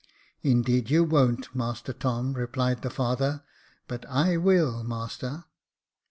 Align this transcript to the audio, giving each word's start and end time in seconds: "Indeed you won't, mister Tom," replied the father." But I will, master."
"Indeed 0.41 0.89
you 0.89 1.03
won't, 1.03 1.55
mister 1.55 1.93
Tom," 1.93 2.33
replied 2.33 2.81
the 2.81 2.89
father." 2.89 3.43
But 3.87 4.03
I 4.09 4.35
will, 4.35 4.83
master." 4.83 5.45